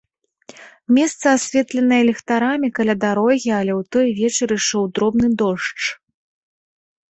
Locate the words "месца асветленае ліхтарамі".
0.97-2.67